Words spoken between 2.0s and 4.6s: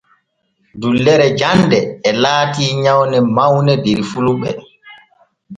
e laati nyawne mawne der fulɓe.